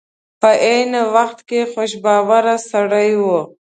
په 0.41 0.49
عین 0.65 0.93
وخت 1.15 1.39
کې 1.49 1.59
خوش 1.71 1.91
باوره 2.03 2.55
سړی 2.71 3.11
و. 3.23 3.25